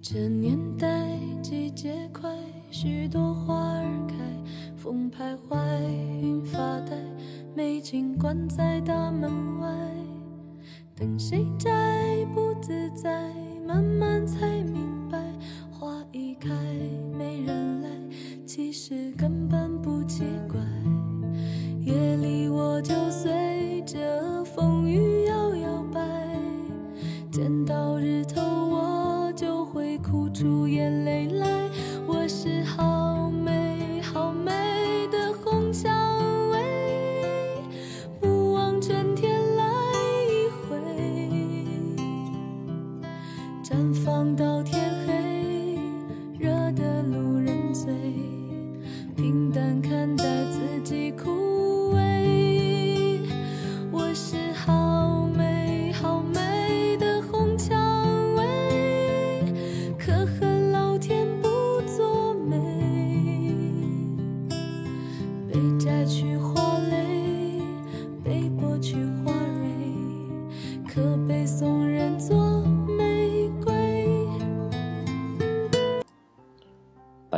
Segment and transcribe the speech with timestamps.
[0.00, 0.86] 这年代
[1.42, 2.30] 季节快，
[2.70, 4.14] 许多花儿开，
[4.76, 5.58] 风徘徊，
[6.22, 6.96] 云发呆，
[7.54, 9.30] 美景关在大门
[9.60, 9.68] 外，
[10.94, 13.34] 等谁摘不自在，
[13.66, 14.87] 慢慢才明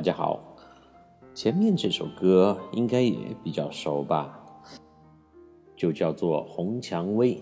[0.00, 0.40] 大家好，
[1.34, 4.34] 前面这首歌应该也比较熟吧，
[5.76, 7.34] 就叫做《红蔷薇》。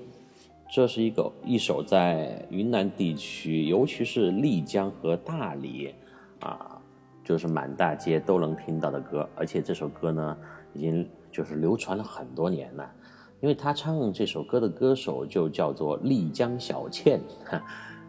[0.69, 5.95] 这是一个一首在云南地区，尤其是丽江和大理
[6.41, 6.83] 啊，
[7.23, 9.29] 就是满大街都能听到的歌。
[9.37, 10.37] 而且这首歌呢，
[10.75, 12.93] 已经就是流传了很多年了。
[13.41, 17.21] 因为他唱这首歌的歌手就叫做丽江小倩，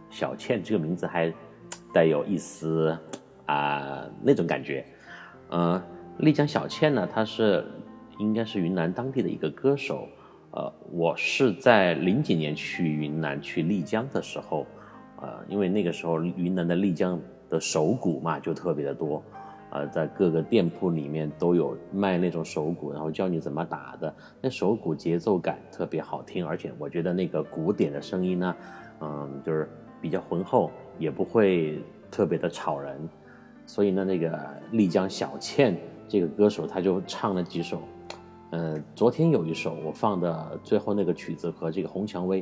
[0.09, 1.31] 小倩这个名字还
[1.93, 2.97] 带有一丝
[3.49, 4.85] 啊、那种感觉。
[5.49, 5.81] 呃，
[6.19, 7.65] 丽江小倩呢，她是
[8.19, 10.07] 应该是云南当地的一个歌手。
[10.51, 14.65] 呃，我是在零几年去云南去丽江的时候，
[15.21, 19.23] 呃，因为那个时候云南的丽江的手鼓嘛就特别的多，
[19.71, 24.13] 呃，在各个店铺里面都有卖那种手鼓，然后教你怎么打的。
[24.41, 28.55] 那手鼓节奏感特别好听，而且我觉得那个鼓点的声音呢，
[29.01, 29.69] 嗯，就是
[30.01, 31.79] 比较浑厚，也不会
[32.11, 33.09] 特别的吵人。
[33.69, 34.35] 所以呢，那个
[34.71, 37.79] 丽江小倩这个歌手，他就唱了几首。
[38.49, 42.41] 嗯，昨天有一首我放的最后那个曲子和这个《红蔷薇》，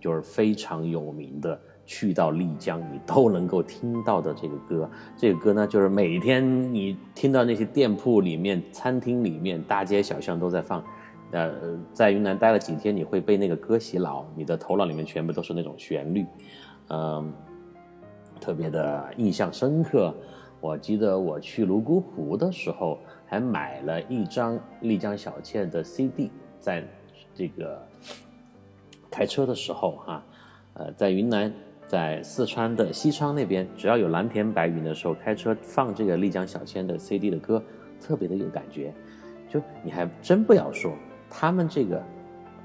[0.00, 4.90] 就是非常有名的，去到丽江你都能够听到的这个歌。
[5.14, 10.82] 这个歌呢，就是每天你听到那些店铺里面、餐厅里面、大街小巷都在放。
[11.32, 16.24] 呃，在云南待了几天，你会被那个歌洗脑，你的头脑里面全部都是那种旋律，
[16.88, 17.30] 嗯，
[18.40, 20.14] 特别的印象深刻。
[20.62, 26.30] 我记得我去泸沽湖的时候，还买了一张丽江小倩的 CD，
[26.60, 26.84] 在
[27.34, 27.84] 这个
[29.10, 30.24] 开车的时候哈、
[30.74, 31.52] 呃，在云南，
[31.88, 37.60] 在四川的西昌那边，只要有蓝天白云的时候，开车放这个丽江小倩的 CD 的歌，
[38.00, 38.94] 特别的有感觉。
[39.48, 40.92] 就你还真不要说，
[41.28, 42.00] 他们这个，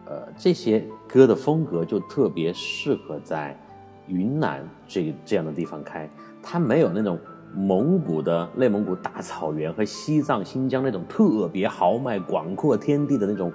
[0.05, 3.57] 呃，这些歌的风格就特别适合在
[4.05, 6.07] 云南这这样的地方开，
[6.43, 7.17] 它没有那种。
[7.53, 13.51] 蒙古的内蒙古大草原和西藏、新疆那种特别豪迈、广阔天地的那种，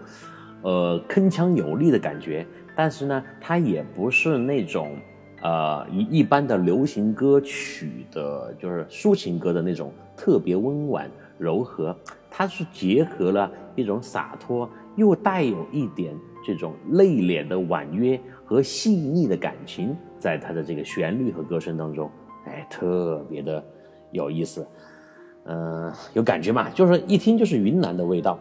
[0.62, 2.46] 呃，铿锵有力的感觉。
[2.74, 4.96] 但是呢，它也不是那种
[5.42, 11.94] 呃一一般的流行歌曲的，就是抒情歌的那种特别温婉柔和。
[12.30, 22.10] 它是结合了一种洒脱，又带有一点这种内敛的婉约和细腻的感情，在它的这个旋律和歌声当中，
[22.46, 23.62] 哎，特别的。
[24.12, 24.64] 有意思，
[25.44, 28.38] 嗯、有感觉嘛，就是一听就是云南的味道，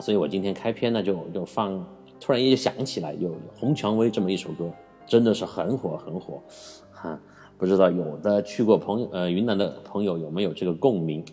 [0.00, 1.86] 所以我今天开篇呢就就放，
[2.18, 4.68] 突然一想起来有《红蔷薇》这么一首歌，
[5.06, 6.42] 真的是很火很火，
[6.90, 7.20] 哈，
[7.56, 11.24] 不知道有的去过朋友呃云南的朋友有没有这个共鸣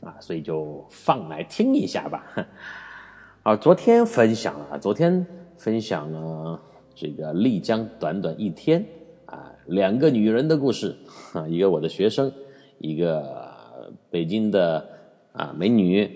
[0.00, 0.16] 啊？
[0.18, 2.24] 所以就放来听一下吧。
[3.44, 5.24] 啊，昨天分享了，昨天
[5.56, 6.60] 分享了
[6.94, 8.84] 这个丽江短短一天
[9.26, 10.96] 啊，两个女人的故事
[11.32, 12.32] 啊，一个我的学生。
[12.78, 13.46] 一个
[14.10, 14.86] 北京的
[15.32, 16.08] 啊美女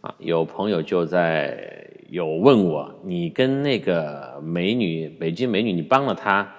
[0.00, 6.50] 啊，有朋友就在有问我，你跟那个美女北京美女，你帮了她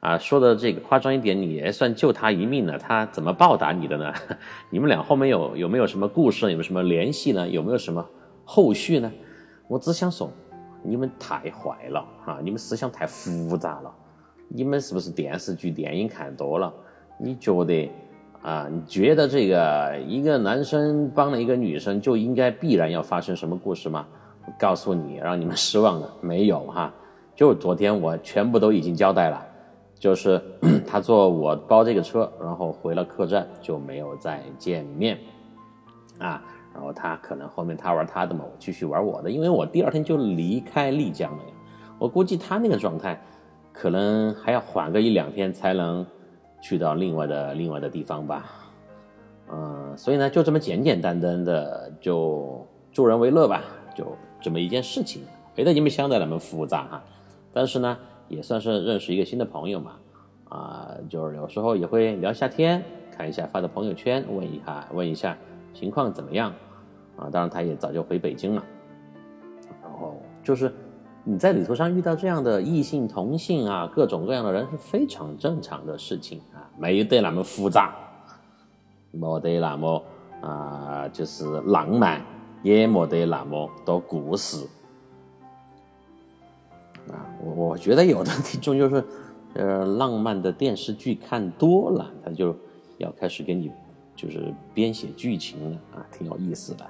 [0.00, 4.12] 啊，说的这个夸张一点，你也算救她一命了，她怎么报答你的呢？
[4.70, 6.46] 你们俩后面有有没有什么故事？
[6.46, 7.48] 有没有什么联系呢？
[7.48, 8.06] 有没有什么
[8.44, 9.12] 后续呢？
[9.68, 10.30] 我只想说，
[10.82, 12.38] 你们太坏了啊！
[12.42, 13.94] 你们思想太复杂了，
[14.48, 16.72] 你们是不是电视剧、电影看多了？
[17.18, 17.90] 你觉得？
[18.44, 24.06] 啊，你觉得这个一个男生帮了一个女生，就应该必然要发生什么故事吗？
[24.44, 26.92] 我告诉你，让你们失望了，没有哈。
[27.34, 29.42] 就昨天我全部都已经交代了，
[29.98, 30.38] 就是
[30.86, 35.18] 他坐我包这个车，然后回了客栈就没有再见面
[36.18, 36.44] 啊。
[36.74, 41.50] 然后他可能后面他玩他的嘛，我继续玩我的，因为我第二天就离开丽江了呀。
[41.98, 43.18] 我估计他那个状态，
[43.72, 46.04] 可能还要缓个一两天才能
[46.64, 48.50] 去到另外的另外的地方吧。
[49.52, 53.62] 嗯，所以呢，就这么简简单单的就助人为乐吧，
[53.94, 55.20] 就这么一件事情，
[55.54, 57.04] 别的也没想的那么复杂哈。
[57.52, 59.92] 但是呢，也算是认识一个新的朋友嘛。
[60.48, 62.82] 啊，就是有时候也会聊下天，
[63.14, 65.36] 看一下发的朋友圈，问一下问一下
[65.74, 66.50] 情况怎么样。
[67.16, 68.64] 啊，当然他也早就回北京了。
[69.82, 70.72] 然后就是
[71.24, 76.40] 你在旅途上遇到这样的异性同性啊，各种各样的人是非常正常的事情，
[76.76, 77.94] 没得那么复杂，
[79.10, 80.02] 没得那么
[80.40, 82.20] 啊，就是浪漫，
[82.62, 84.66] 也没得那么多故事。
[87.08, 89.04] 啊，我我觉得有的听众就是，
[89.54, 92.56] 呃，浪漫的电视剧看多了，他就
[92.98, 93.70] 要开始给你
[94.16, 96.86] 就是编写剧情了啊，挺有意思的。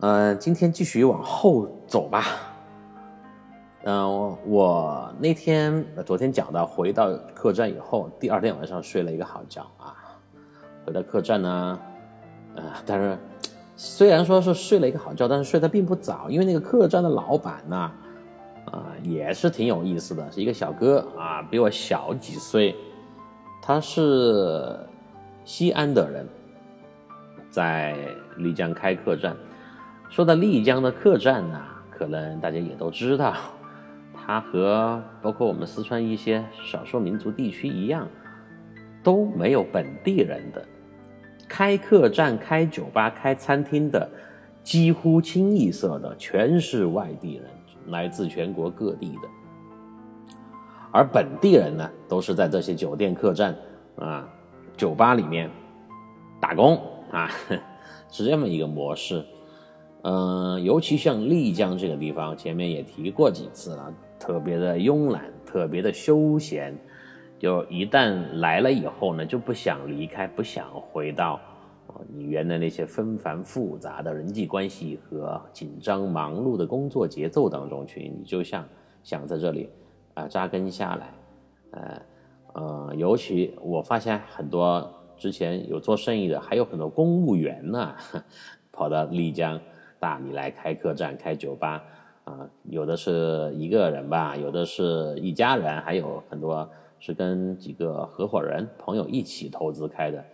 [0.00, 2.26] 呃，今天继续往后走吧。
[3.86, 9.92] 嗯，我那天昨天讲到，回到客栈以后，第二天晚上睡了一个好觉啊。
[10.86, 11.78] 回到客栈呢，
[12.54, 13.18] 呃，但是
[13.76, 17.76] 虽然说是睡了一个好觉，但是睡得并不早，因为那个客栈的老板呢，
[18.72, 22.74] 啊，也是挺有意思的，是一个小哥啊，比我小几岁，
[23.60, 24.78] 他是
[25.44, 26.26] 西安的人，
[27.50, 27.94] 在
[28.38, 29.36] 丽江开客栈。
[30.08, 31.60] 说到丽江的客栈呢，
[31.90, 33.34] 可能大家也都知道，
[34.26, 38.08] 它和包括我们四川一些少数民族地区一样，
[39.02, 40.64] 都没有本地人的。
[41.46, 44.08] 开客栈、开酒吧、开餐厅的，
[44.62, 47.44] 几乎清一色的全是外地人，
[47.88, 49.28] 来自全国各地的。
[50.90, 53.54] 而本地人呢，都是在这些酒店、客栈
[53.96, 54.26] 啊、
[54.74, 55.50] 酒吧里面
[56.40, 56.80] 打工
[57.10, 57.30] 啊，
[58.10, 59.22] 是这么一个模式。
[60.02, 66.74] 嗯，尤其像丽江这个地方，前面也提过几次了，特别的慵懒，特别的休闲。
[67.38, 71.38] 就一旦来了以后呢，就不想离开，不想回到
[72.08, 78.08] 你原来那些纷繁复杂的人际关系和紧张忙碌的工作节奏当中去。
[78.08, 78.66] 你就像
[79.02, 79.68] 想在这里
[80.14, 81.14] 啊扎根下来。
[81.72, 82.02] 呃
[82.54, 87.94] 呃，尤其我发现很多之前有做生意的，还有很多公务员呢，
[88.72, 89.60] 跑到丽江。
[90.00, 91.82] 大理来开客栈、开酒吧，
[92.24, 96.66] 啊，有的是一个人吧，有的是一家人，还有很多
[96.98, 100.24] 是跟几个合伙人、朋友一起投资开的。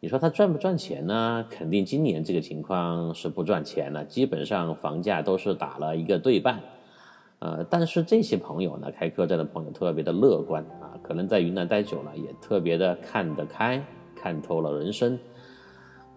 [0.00, 1.46] 你说他赚不赚钱呢？
[1.48, 6.60] 肯定今年这个情况是不赚钱了，基本上房价都是打了一个对半。
[7.38, 13.80] 呃，但是这些朋友呢，开客栈的朋友特别的乐观啊，可能在云南待久了，也特别的看得开，
[14.16, 15.16] 看透了人生。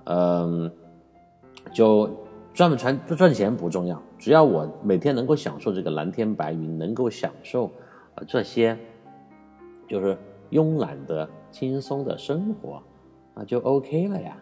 [0.05, 0.71] 嗯，
[1.71, 2.09] 就。
[2.53, 7.71] 赚不赚赚钱不重要，只要我每天能够享受这个蓝天白云，能够享受
[8.15, 8.77] 啊这些，
[9.87, 10.17] 就是
[10.51, 12.81] 慵懒的、轻松的生活
[13.35, 14.37] 啊，就 OK 了呀。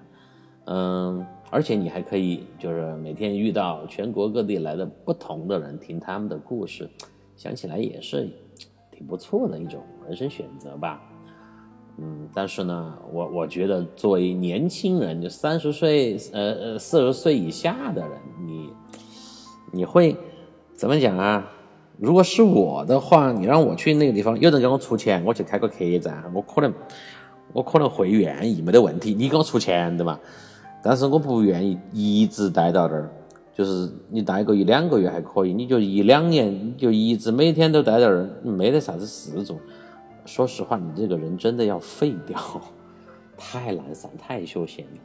[0.66, 6.90] 嗯，而且你还可以就是每天遇到全国各地来的不同的人，听他们的故事，
[7.36, 8.30] 想起来也是
[8.92, 11.07] 挺不错的一种人生选择吧。
[12.00, 18.12] 嗯，但是呢，我我觉得作为年轻人，就三十岁，呃呃，四十岁以下的人，
[18.46, 18.70] 你
[19.72, 20.16] 你会
[20.76, 21.52] 怎么讲啊？
[22.00, 26.72] 如果是我的话，你让我去那个地方，有人给我出钱，我去开个客栈，我可能
[27.52, 29.16] 我可能会愿意，没得问题。
[29.16, 30.20] 你给我出钱对吧？
[30.84, 33.10] 但是我不愿意一直待到这儿，
[33.56, 39.58] 就是你待个一两个月还可以，你就一两年，你就一直每天都待在这儿，没得啥子事做。
[40.28, 42.38] 说实话，你这个人真的要废掉，
[43.38, 45.00] 太懒散，太休闲了。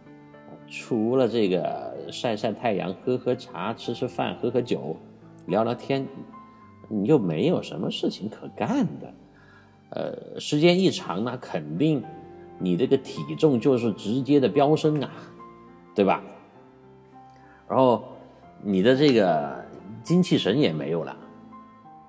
[0.67, 4.97] 除了这个晒晒太阳、喝喝茶、吃吃饭、喝喝酒、
[5.47, 6.05] 聊聊天，
[6.89, 9.15] 你就没有什么事情可干的。
[9.91, 12.03] 呃，时间一长那肯定
[12.59, 15.11] 你这个体重就是直接的飙升啊，
[15.95, 16.21] 对吧？
[17.69, 18.03] 然后
[18.61, 19.65] 你的这个
[20.03, 21.17] 精气神也没有了。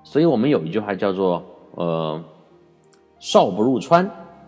[0.03, 1.43] 所以我们有一句话叫做，
[1.75, 2.23] 呃。
[3.23, 4.03] 少不入川，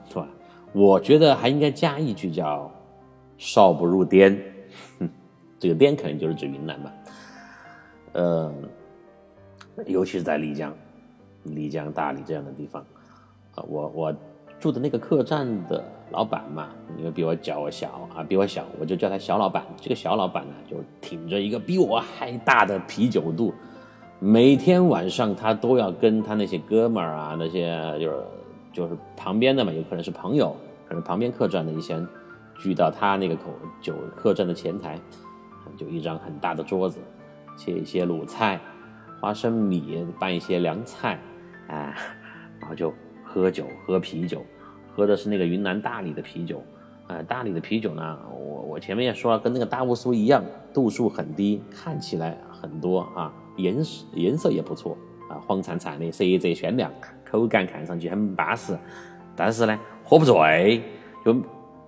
[0.10, 0.28] 是吧？
[0.74, 2.70] 我觉得还应该加一句叫
[3.40, 4.38] “少不入滇”，
[5.58, 6.94] 这个滇可能就是指云南吧。
[8.12, 8.54] 呃，
[9.86, 10.74] 尤其是在丽江、
[11.44, 12.86] 丽江、大理这样的地方，
[13.56, 14.14] 啊，我我
[14.60, 16.68] 住的那个客栈的老板嘛，
[16.98, 19.64] 因为比我脚小啊，比我小，我就叫他小老板。
[19.80, 23.54] 这个小老板呢，就挺着一个比我还大的啤酒肚，
[24.20, 28.22] 每天晚上他都要跟他那些哥们儿啊，那些就是
[28.76, 30.54] 就是旁边的嘛，有可能是朋友，
[30.86, 32.06] 可能旁边客栈的一些人
[32.56, 33.44] 聚到他那个口
[33.80, 35.00] 酒客栈的前台，
[35.78, 37.00] 就一张很大的桌子，
[37.58, 38.60] 切一些卤菜、
[39.22, 41.18] 花生米，拌一些凉菜，
[41.70, 41.96] 啊，
[42.60, 44.44] 然后就喝酒喝啤酒，
[44.94, 46.62] 喝的是那个云南大理的啤酒。
[47.08, 54.98] 呃，大理的啤酒呢，我我前面也说了，跟那个大乌苏一样，度数很低，看起来很多啊，颜色颜色也不错
[55.30, 56.92] 啊，黄灿灿的，色泽鲜亮，
[57.30, 58.78] 口感看上去很巴适，
[59.36, 60.82] 但是呢，喝不醉。
[61.26, 61.36] 就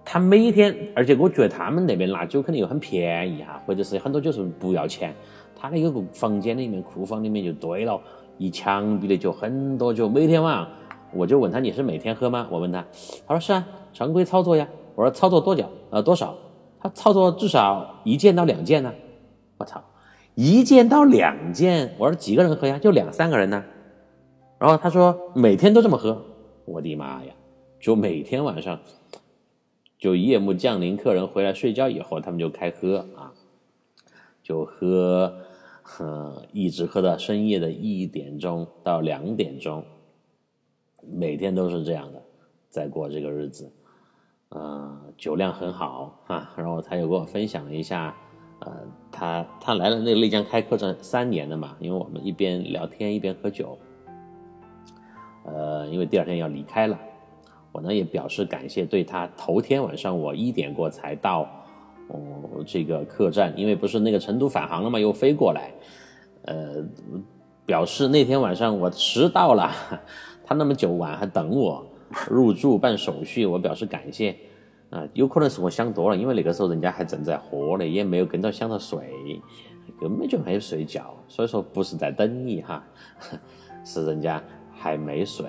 [0.04, 5.14] 他每天，而且我觉得他们那边拿酒肯定又很便宜哈，或者是很多酒是不要钱。
[5.60, 8.00] 他那个房间里面、库房里面就堆了
[8.38, 10.08] 一墙壁的酒，很多酒。
[10.08, 10.68] 每天晚上
[11.14, 12.48] 我就问他你是每天喝吗？
[12.50, 12.86] 我问他，
[13.28, 14.68] 他说是啊，常规操作呀。
[14.96, 15.66] 我说操作多久？
[15.90, 16.36] 呃，多少？
[16.80, 18.94] 他操作至少一件到两件呢。
[19.58, 19.84] 我操，
[20.36, 21.94] 一件到两件。
[21.98, 22.80] 我说几个人喝呀？
[22.80, 23.64] 就两三个人呢。
[24.60, 26.24] 然后他说每天都这么喝。
[26.66, 27.34] 我的妈呀！
[27.80, 28.80] 就每天晚上，
[29.98, 33.32] 就夜幕降临，客人回来睡觉以后，他们就开喝啊，
[34.44, 35.34] 就喝，
[36.00, 39.86] 嗯，一直喝到深夜的一点钟到两点钟，
[41.02, 42.22] 每天都是这样的，
[42.70, 43.72] 在过这个日子。
[44.50, 48.14] 呃，酒量很好啊，然后他又跟我分享了一下，
[48.60, 48.76] 呃，
[49.12, 53.78] 他他来了那丽江开客栈三年了嘛，因为我们一边聊天一边喝酒，
[55.48, 57.00] 呃，因为第二天要离开了，
[57.72, 61.50] 我呢也表示感谢，对他头天晚上我一点过才到
[62.10, 65.72] 哦这个客栈，因为不是那个成都返航了嘛，又飞过来，
[66.44, 66.84] 呃，
[67.66, 69.72] 表示那天晚上我迟到了，
[70.46, 71.84] 他那么久晚还等我。
[72.30, 74.34] 入住办手续，我表示感谢，
[74.90, 79.12] 啊，有可能是我想多了，因为那个时候人家还正在喝呢，也没有跟着想着睡，
[80.00, 82.82] 根本就没有睡觉，所以说不是在等你哈，
[83.84, 84.42] 是人家
[84.80, 85.46] 还没睡，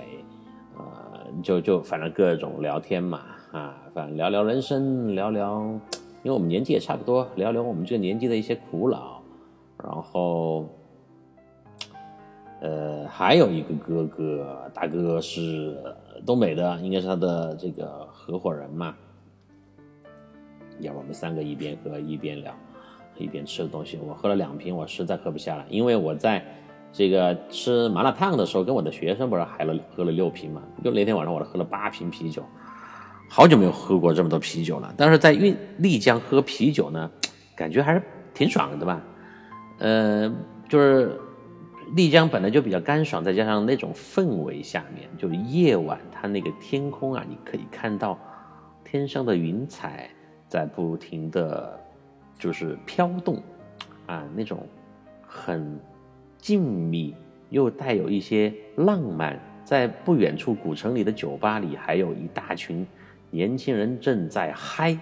[0.77, 3.21] 呃，就就反正各种聊天嘛，
[3.53, 5.63] 啊，反正聊聊人生，聊聊，
[6.23, 9.23] 因为我们年纪也差不多，聊聊我们这个年纪的一些苦恼，
[9.83, 10.69] 然后。
[12.61, 15.81] 呃，还有一个哥哥，大哥是
[16.27, 18.97] 东北的，应该是他的这个合伙人嘛。
[20.81, 22.53] 要不我们三个一边喝一边聊，
[23.17, 23.97] 一边吃的东西。
[24.05, 26.45] 我喝了两瓶，我实在喝不下了，因为我在
[26.93, 30.63] 这个吃麻辣烫的时候，跟我的学生不是还了喝了六瓶嘛？
[30.83, 32.45] 就那天晚上我喝了八瓶啤酒，
[33.29, 34.93] 好久没有喝过这么多啤酒了。
[34.97, 37.11] 但是在运丽江喝啤酒呢，
[37.57, 38.03] 感觉还是
[38.35, 39.01] 挺爽的吧？
[39.79, 40.33] 呃，
[40.69, 41.19] 就是。
[41.97, 48.19] 丽江本来就比较干爽，再加上那种氛围下面，就是夜晚它那个天空啊，你可以看到
[48.85, 50.11] 天上的云彩
[50.47, 51.81] 在不停的
[52.39, 53.43] 就是飘动，
[54.05, 54.67] 啊，那种
[55.27, 55.81] 很
[56.39, 57.15] 静谧
[57.51, 59.39] 又带有一些浪漫。
[59.65, 62.87] 在不远处古城里的酒吧里，还有一大群
[63.31, 64.99] 年轻人正在嗨，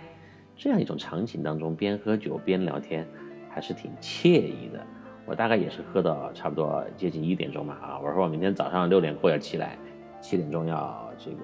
[0.57, 3.07] 这样一种场景当中，边喝酒边聊天，
[3.49, 4.85] 还是挺惬意的。
[5.25, 8.01] 我大概也是喝到差不多接近一点钟嘛啊！
[8.03, 9.79] 我说我明天早上六点过要起来，
[10.21, 11.37] 七点钟要这个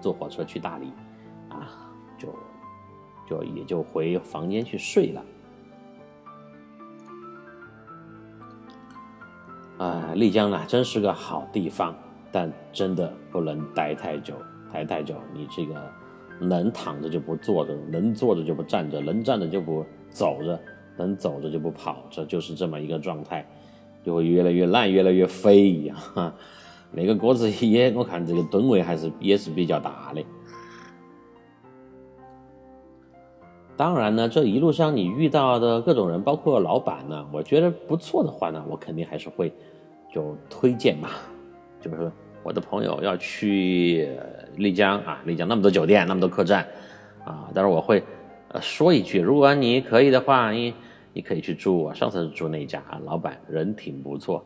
[0.00, 0.90] 坐火车去大理，
[1.50, 2.34] 啊，就
[3.28, 5.22] 就也就回房间去睡了。
[9.78, 11.94] 啊，丽江呢真是个好地方，
[12.30, 14.34] 但真的不能待太久，
[14.72, 15.74] 待太久你这个
[16.40, 20.58] 能躺着就不坐着，能坐着就不站着，能站着就不走着。
[21.00, 23.48] 能走着就不跑着，就是这么一个状态，
[24.02, 25.96] 就会越来越烂，越来越飞一样。
[25.96, 26.34] 哈
[26.90, 30.20] 那个锅子也，我看这个吨位还是也是比较大的。
[33.78, 39.50] 当然呢，这一路上你遇到的各种人，包括老板呢，我觉得不错的话呢，我肯定还是会
[40.12, 41.08] 就推荐嘛。
[41.80, 42.10] 就是
[42.42, 44.10] 我的朋友要去
[44.56, 46.66] 丽江啊，丽江那么多酒店，那么多客栈
[47.24, 48.02] 啊，但是我会
[48.60, 50.74] 说一句，如果你可以的话，你。
[51.14, 54.44] 你可以去住我上次住那家啊，老板人挺不错。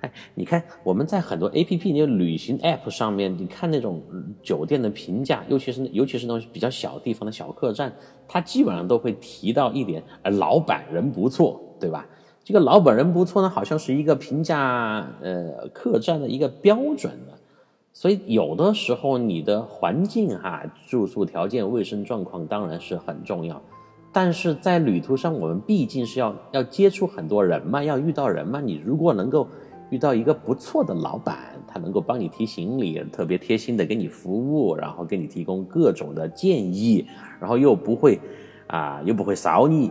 [0.00, 4.02] 哎，你看我们在很多 A P P，你旅行 App 上面，你看那种
[4.42, 7.92] 酒店的评价，尤其是尤其是那种比较小地方的小客栈，
[8.28, 12.06] 它基本上都会提到一点，呃，老板人不错，对吧？
[12.44, 17.34] 这个老板人不错呢，好像是一个评价呃客栈的一个标准的。
[17.92, 23.60] 所以有的时候你的环境哈，住宿条件、卫生状况当然是很重要。
[24.12, 28.60] 但是在旅途上，我们毕竟是要要接触很多人嘛，要遇到人嘛。
[28.60, 29.46] 你如果能够
[29.90, 37.06] 遇到一个不错的老板，他能够帮你提行李，特别贴心的给你服务，然后给你提供各种的建议，
[37.40, 38.20] 然后又不会
[38.66, 39.90] 啊，又不会烧你，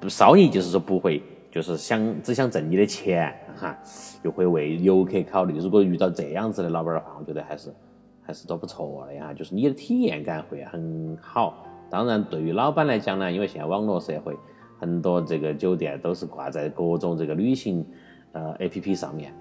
[0.00, 3.76] 不骚你就是说不会就是想只想挣你的钱哈，
[4.22, 5.58] 又会为游客考虑。
[5.58, 7.74] 如果遇到这样子的老板的话，我觉得还是
[8.22, 11.66] 还是都不错的呀，就是你的体验感会很好。
[11.90, 14.34] 当然，对于老板来讲呢，因为现在网络社会，
[14.78, 17.84] 很多这个酒店都是挂在各种这个旅行
[18.32, 19.34] 呃 A P P 上面，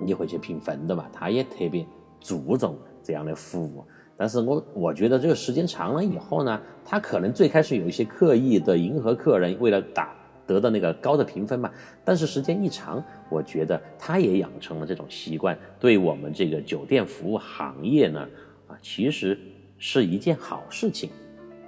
[0.00, 1.86] 你会去评分的嘛，他也特别
[2.20, 3.84] 注重这样的服务。
[4.16, 10.14] 但是我我觉得这个时间长了以后呢，他可能最开始有一些刻意的迎合客人，为了打。
[10.46, 11.70] 得到那个高的评分嘛，
[12.04, 18.28] 但是时间一长，我觉得他也养成了这种习惯，对我们这个酒店服务行业呢，
[18.68, 19.38] 啊，其实
[19.78, 21.08] 是一件好事情，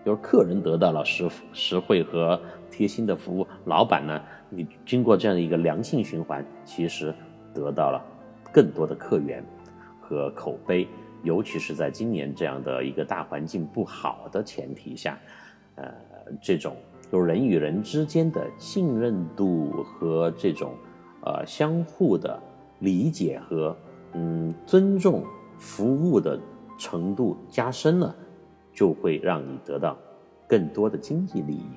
[0.05, 2.39] 就是客人得到了实实惠和
[2.71, 7.15] 贴心的服务，老板呢，你经过这样的一个良性循环，其实
[7.53, 8.05] 得到了
[8.53, 9.45] 更多的客源
[10.01, 10.87] 和口碑，
[11.23, 15.19] 尤其是在今年这样的一个大环境不好的前提下，
[15.75, 15.93] 呃，
[16.41, 16.77] 这种。
[17.09, 20.75] 就是人与人之间的信任度和这种，
[21.23, 22.37] 呃，相互的
[22.81, 23.77] 理解和
[24.15, 25.25] 嗯尊重
[25.57, 26.37] 服务的
[26.77, 28.13] 程度加深了，
[28.73, 29.97] 就会让你得到
[30.49, 31.71] 更多的经济利益。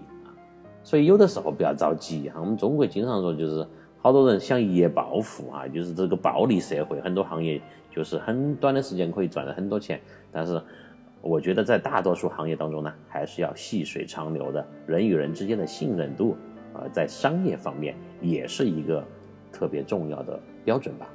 [0.83, 3.67] 所以有的时候不要着急哈，我们中国经常说就是
[4.01, 9.99] 好多人想一夜暴富啊，就是这个暴利社会，很多行业就是很短的时间可以赚到很多钱，
[10.31, 10.61] 但是。
[11.21, 16.37] 我觉得在大多数行业当中呢，还是要细水长流的，人与人之间的信任度，
[16.73, 19.03] 呃，在商业方面也是一个
[19.51, 21.05] 特别重要的标准吧。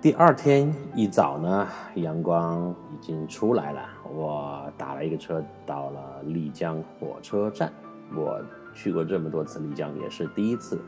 [0.00, 7.72] 第二天一早呢，阳光已经出来了，我打了一个车到了丽江火车站。
[8.14, 8.40] 我
[8.74, 10.80] 去过这么多次丽江，也是第一次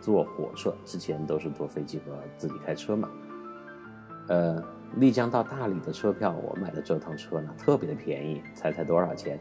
[0.00, 3.08] 坐火车，之前都是坐飞机和自己开车嘛，
[4.28, 4.62] 呃。
[4.98, 9.36] 丽江到大理的车票，我买的这趟车呢特别的便宜，猜猜多少钱？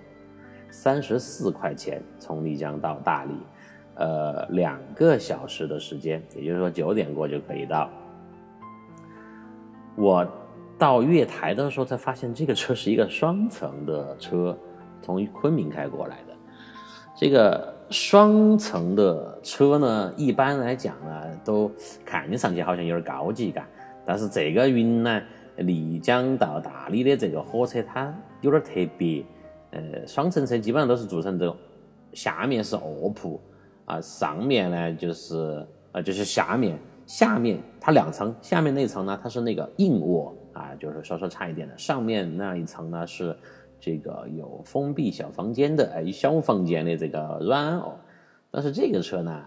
[0.71, 3.35] 三十四块钱，从丽江到大理，
[3.93, 7.87] 呃，两个小时的时间，也就是说九点过就可以到。
[9.95, 10.27] 我
[10.77, 14.57] 到月台的时候才发现，这个车是一个双层的车，
[15.01, 16.33] 从昆明开过来的。
[17.15, 21.71] 这个双层的车呢，一般来讲呢，都
[22.05, 23.67] 看上去好像有点高级感，
[24.05, 25.23] 但是这个云南。
[25.57, 29.23] 丽江到大理的这个火车，它有点特别。
[29.69, 31.55] 呃，双层车基本上都是做成这种，
[32.11, 33.39] 下面是卧铺
[33.85, 41.77] 啊，上面呢就是呃就是下面下面它两层，下面那层呢它是那个硬卧啊，就是稍稍差一点的。
[41.77, 43.35] 上面那一层呢是
[43.79, 47.99] 这个有封闭小房间的，哎，小房间的这个软卧。
[48.49, 49.43] 但是这个车呢，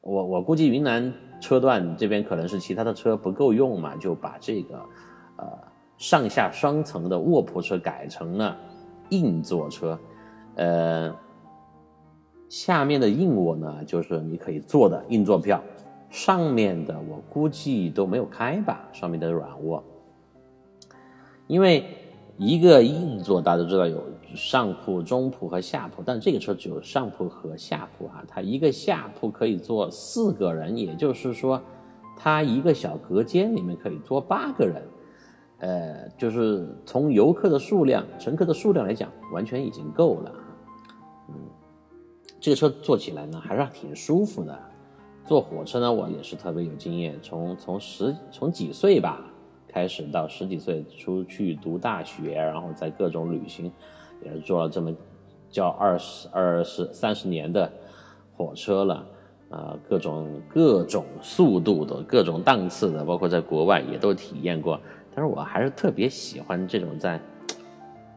[0.00, 4.80] 我我估计云南车段这边可能是其他的车不够用嘛，就把这个。
[5.38, 5.46] 呃，
[5.98, 8.56] 上下双层的卧铺车改成了
[9.10, 9.98] 硬座车，
[10.54, 11.14] 呃，
[12.48, 15.62] 下面的硬卧呢，就是你可以坐的硬座票，
[16.08, 19.84] 上面的我估计都没有开吧，上面的软卧，
[21.46, 21.84] 因为
[22.36, 24.02] 一个硬座大家都知道有
[24.34, 31.60] 上铺、中铺和下铺，但这个车只有上铺和下铺啊，它一个下铺可以坐四个人，也就是说，
[32.16, 34.82] 它一个小隔间里面可以坐八个人。
[35.58, 40.32] 呃，就是从游客的数量、乘客的数量来讲，完全已经够了。
[41.30, 41.34] 嗯，
[42.38, 44.58] 这个车坐起来呢，还是挺舒服的。
[45.24, 47.18] 坐火车呢，我也是特别有经验。
[47.22, 49.24] 从从十从几岁吧
[49.76, 53.70] 开始，到十几岁出去读大学，然后在各种旅行，
[54.24, 54.90] 也是坐了这么
[55.50, 57.70] 叫二十二十三十年的
[58.34, 59.06] 火车了。
[59.50, 64.80] 啊，各种各种速度的、各种档次的，包括在国外也都体验过。
[65.14, 67.20] 但是我还是特别喜欢这种在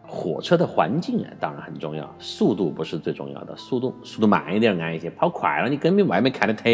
[0.08, 6.70] 火车的环境啊，当然很重要，速度不是最重要的，速度速度慢一点安一些，跑快了你根本外面看的特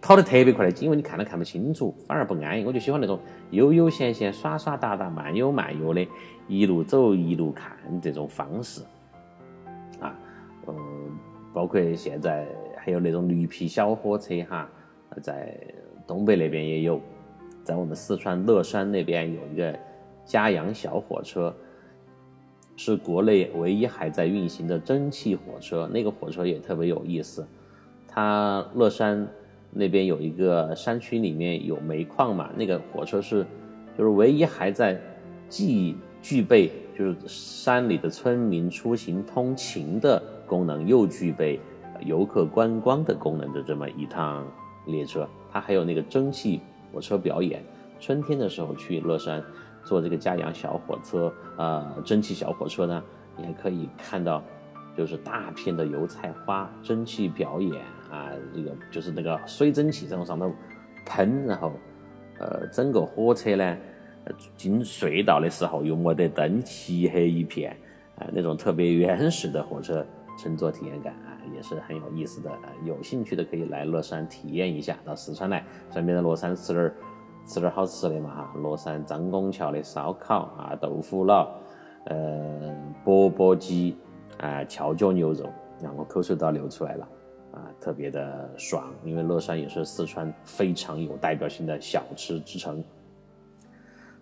[0.00, 2.64] 跑得特别快的，因为你看都看不清楚，反而不安逸。
[2.64, 3.18] 我就喜欢那种
[3.50, 6.06] 悠悠闲闲、耍耍打打、慢悠慢悠的，
[6.48, 8.82] 一路走一路看这种方式
[10.00, 10.14] 啊，
[10.66, 10.74] 嗯，
[11.52, 14.68] 包括现在还有那种绿皮小火车哈，
[15.20, 15.56] 在
[16.06, 17.00] 东北那边也有。
[17.62, 19.78] 在我们四川乐山那边有一个
[20.24, 21.54] 嘉阳小火车，
[22.74, 25.86] 是国内唯一还在运行的蒸汽火车。
[25.92, 27.46] 那个火车也特别有意思。
[28.08, 29.28] 它乐山
[29.72, 32.50] 那边有一个山区，里面有煤矿嘛。
[32.56, 33.46] 那个火车是
[33.96, 35.00] 就是唯一还在
[35.48, 41.58] 既具备就是山里的村民出行通勤的功能，又具备
[42.04, 44.46] 游客观光的功能的这么一趟
[44.86, 45.28] 列车。
[45.52, 46.60] 它还有那个蒸汽。
[46.92, 47.62] 火车表演，
[48.00, 49.40] 春天的时候去乐山
[49.84, 53.00] 坐这个嘉阳小火车，呃，蒸汽小火车呢，
[53.36, 54.42] 你还可以看到
[54.96, 60.52] 就是大片的油菜花蒸汽表演啊，这个就是那个水蒸气在上头
[61.06, 61.72] 喷，然后
[62.38, 63.76] 呃整个火车呢
[64.56, 67.76] 进隧道的时候又没得灯，漆黑一片
[68.16, 70.04] 啊，那种特别原始的火车
[70.38, 72.50] 乘坐体验感啊，也是很有意思的。
[72.84, 76.94] 有兴趣的可以来乐山体验一下，到四川来，顺便在乐山吃点儿
[77.46, 78.52] 吃点儿好吃的嘛哈。
[78.56, 81.48] 乐山张公桥的烧烤啊，豆腐脑，
[82.04, 83.96] 呃，钵钵鸡。
[84.38, 85.44] 啊，翘脚牛肉
[85.82, 87.06] 让我口水都要流出来了，
[87.52, 88.92] 啊，特别的爽。
[89.04, 92.82] 因为乐山也是四川非常有代表性的小吃之城。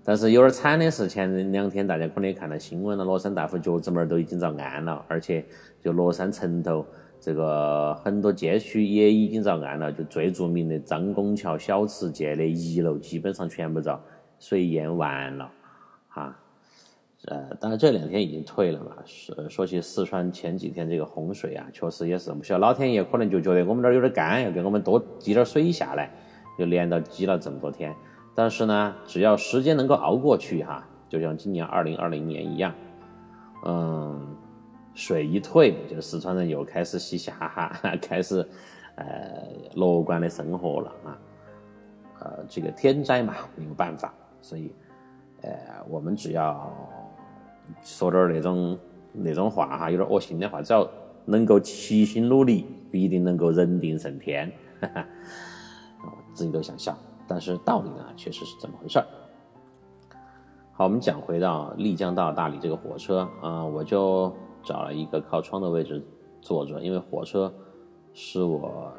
[0.04, 5.44] 但是有点惨的是，前两天大家可能也看到新闻了，乐山大佛脚趾门都已经遭安了，而且
[5.82, 6.86] 就乐山城头
[7.20, 14.00] 这个很多街区也已经遭安了，就最著名的张公桥小吃街的一楼基本上全部遭
[14.38, 15.50] 水淹完了，
[16.08, 16.34] 哈。
[17.30, 18.96] 呃，当然这两天已经退了嘛。
[19.04, 26.10] 说说起四川前几天这个洪水啊，确实也是不晓得老天爷可能就觉得我们这儿有点干，要给我们多积点水下来，
[26.58, 27.94] 就连到积了这么多天。
[28.34, 32.74] 但是呢，只要时间能够熬过去哈，就像今年二零二零年一样，
[33.66, 34.34] 嗯，
[34.94, 38.46] 水一退，就四川人又开始嘻嘻哈哈， 开始
[38.94, 41.18] 呃乐观的生活了啊。
[42.20, 44.72] 呃，这个天灾嘛，没有办法，所以
[45.42, 45.50] 呃，
[45.90, 46.72] 我们只要。
[47.82, 48.78] 说点那种
[49.12, 50.88] 那种话哈，有点恶心的话，只要
[51.24, 54.50] 能够齐心努力，必定能够人定胜天。
[54.80, 55.06] 哈哈，
[56.32, 59.06] 自己都想笑，但是道理呢，确实是这么回事儿。
[60.72, 66.00] 好，我们讲回到丽江到大理这个火车啊，我就找了一个靠窗的位置
[66.40, 67.52] 坐着，因为火车
[68.14, 68.92] 是我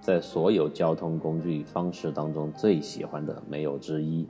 [0.00, 4.28] 在所有交通工具方式当中最喜欢的，没有之一。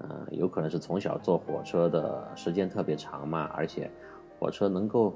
[0.00, 3.90] 嗯，有可能是从小坐火车的时间特别长嘛，而且
[4.38, 5.14] 火车能够，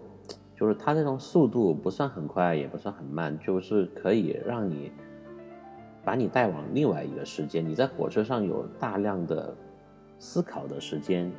[0.56, 4.92] 就是它这种速度不算很快，也不算很慢，就是可以让你
[6.04, 7.66] 把你带往另外一个时间。
[7.66, 9.54] 你在火车上有大量的
[10.18, 11.30] 思考的时间，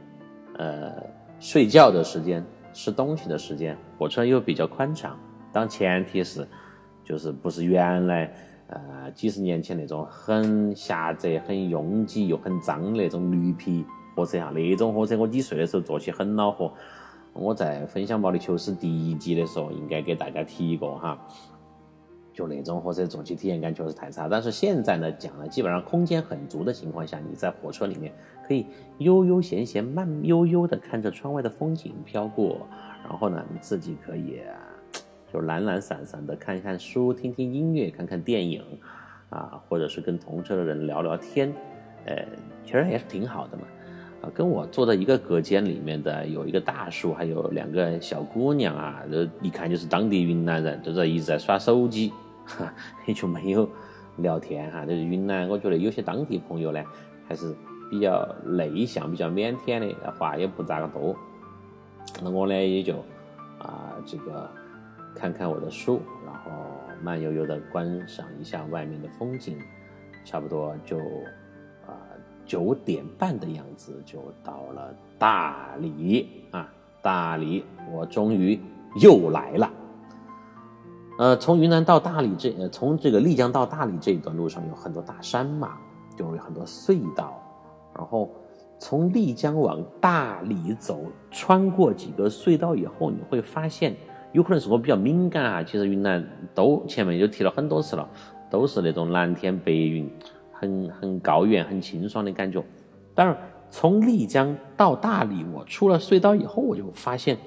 [0.58, 0.93] 呃，
[1.39, 5.17] 睡觉的时间，吃东西的时间，火车又比较宽敞，
[5.54, 6.45] 当前提是，
[7.04, 8.32] 就是不是原来。
[8.69, 13.84] 呃，几十年前那种很狭窄、很拥挤又很脏的那种绿皮
[14.15, 16.71] 火车哈，那种火车我几岁的时候坐起很恼火。
[17.34, 21.19] 我在分享《毛里求斯》第一集的时候应该给大家提过哈，
[22.32, 24.27] 就那种火车坐起体验感确实太差。
[24.27, 28.13] 但是现在呢，讲了基本上空间很足的情况下，你在火车里面
[28.47, 28.67] 可以
[28.99, 32.67] 悠悠闲闲、慢悠悠的看着窗外的风景飘过，
[33.03, 34.41] 然后呢，你自己可以。
[35.32, 38.63] 就懒懒散散的看一看书、听听音乐、看看电影，
[39.30, 41.54] 啊，或者是跟同车的人聊聊天，
[42.06, 42.26] 呃，
[42.65, 43.63] 其实也是挺好的嘛。
[44.22, 52.12] 啊，跟我坐在一个隔间里面的有一个大叔，还有两个小姑娘啊，这一看就是当地云南人，都在一直在耍手机，
[52.46, 52.74] 哈，
[53.06, 53.70] 也就没有
[54.18, 54.84] 聊天哈。
[54.84, 56.84] 就是云南，我觉得有些当地朋友呢，
[57.28, 57.56] 还是
[57.92, 61.15] 比较内向、比较腼腆的，话也不咋个多。
[62.22, 62.96] 那我呢，也就
[63.60, 64.50] 啊，这个。
[65.15, 66.52] 看看我的书，然后
[67.02, 69.58] 慢悠悠的观赏一下外面的风景，
[70.24, 70.98] 差不多就
[71.86, 71.91] 啊
[72.45, 78.60] 九点半的样子就到了大理啊，大理我终于
[79.02, 79.69] 又来了。
[81.17, 85.78] 呃，从云南到大理这，呃，从这个丽江到大理这一段路上有很多大山嘛，
[86.17, 87.41] 就有很多隧道，
[87.93, 88.30] 然后
[88.78, 93.98] 从丽江往大理走，穿过几个隧道以后，你会发现。
[94.32, 98.08] 有可能是我比较敏感啊，其实云南都前面就提了很多次了，
[98.50, 100.08] 都是那种蓝天白云，
[100.52, 102.63] 很很高原，很清爽的感觉。
[103.15, 103.36] 但是
[103.72, 107.38] 从丽江到大理，我出了隧道以后，我就发现，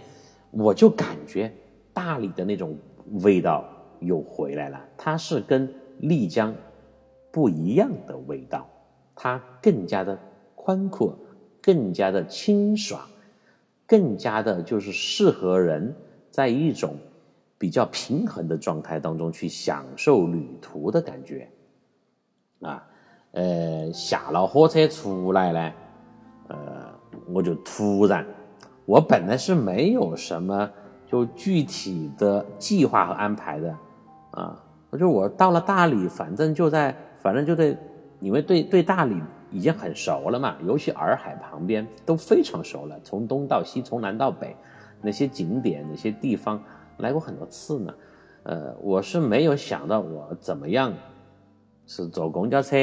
[0.50, 1.52] 我就感觉
[1.92, 2.76] 大理的那种
[3.22, 3.64] 味道
[4.00, 6.52] 又回来了，它是跟丽江
[7.30, 8.68] 不一样的味道，
[9.14, 10.18] 它更加的
[10.56, 11.16] 宽阔，
[11.60, 13.00] 更加的清爽，
[13.86, 15.94] 更加的就是适合人。
[16.32, 16.96] 在一种
[17.58, 21.48] 比较平衡的状态当中去享受旅途的感觉，
[22.62, 22.82] 啊，
[23.32, 25.72] 呃，下了火车出来呢，
[26.48, 26.56] 呃，
[27.28, 28.26] 我就突然，
[28.86, 30.68] 我本来是没有什么
[31.06, 33.76] 就具体的计划和安排的，
[34.30, 37.76] 啊，我就我到了大理，反正就在，反正就在，
[38.20, 44.56] 因为对对大理已经很熟了嘛，尤其洱海旁边都非常熟了，从东到西，从南到北。
[45.02, 46.62] 那些景点、那些地方
[46.98, 47.94] 来过很多次呢，
[48.44, 50.92] 呃，我是没有想到我怎么样，
[51.86, 52.76] 是坐公交车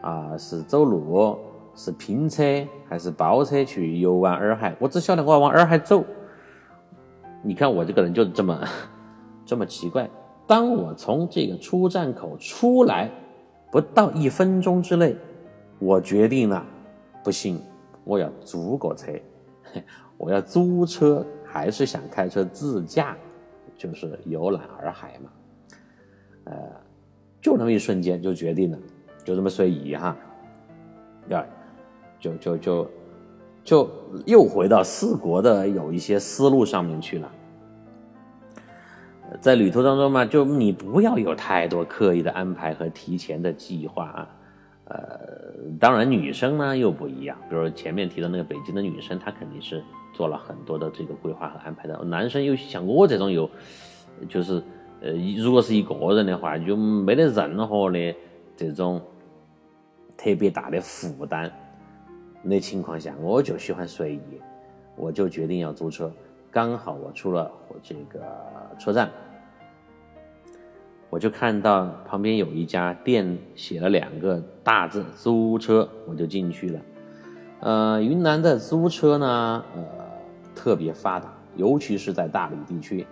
[0.00, 1.38] 啊，是走路，
[1.74, 2.42] 是拼车
[2.88, 4.74] 还是包车去游玩洱海？
[4.78, 6.04] 我只晓得我要往洱海走，
[7.42, 8.58] 你看我这个人就这么
[9.44, 10.08] 这么奇怪。
[10.46, 13.10] 当我从这个出站口出来，
[13.70, 15.16] 不到一分钟之内，
[15.78, 16.64] 我决定了，
[17.24, 17.60] 不行，
[18.04, 19.12] 我要租个车，
[20.18, 23.14] 我要租车，还是想开车自驾，
[23.76, 25.30] 就是游览洱海嘛。
[26.44, 26.54] 呃，
[27.40, 28.78] 就那么一瞬间就决定了，
[29.22, 30.16] 就这么随意哈，
[31.28, 31.44] 呀，
[32.18, 32.90] 就就就
[33.62, 33.90] 就
[34.26, 37.30] 又回到四国的有一些思路上面去了。
[39.40, 44.28] 在旅途当中嘛，就你不要有太多刻意的安排和提前的计划啊。
[44.86, 45.20] 呃，
[45.80, 49.82] 当然女生呢又不一样，比如前面提的那个北京的女生，她肯定是
[50.12, 51.96] 做了很多的这个规划和安排的。
[52.04, 53.48] 男生又像我这种有，
[54.28, 54.62] 就是
[55.00, 58.14] 呃，如果是一个人的话，就没得任何的
[58.56, 59.00] 这种
[60.16, 61.50] 特别大的负担
[62.48, 64.20] 的情况下，我就喜欢随意，
[64.96, 66.12] 我就决定要租车。
[66.50, 67.50] 刚好我出了
[67.82, 68.20] 这个
[68.78, 69.10] 车站，
[71.08, 76.80] 我就看到旁边有一家店写了两个大字“租车”，我就进去了。
[77.60, 79.82] 呃，云南的租车呢，呃，
[80.54, 83.06] 特别发达，尤其是在大理地区。